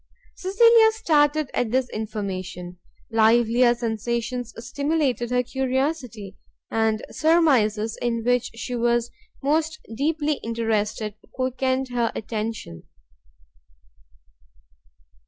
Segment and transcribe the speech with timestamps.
[0.33, 2.79] Cecilia started at this information,
[3.11, 6.37] livelier sensations stimulated her curiosity,
[6.71, 9.11] and surmises in which she was
[9.43, 12.81] most deeply interested quickened her attention.